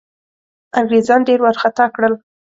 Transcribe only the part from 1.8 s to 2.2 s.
کړل.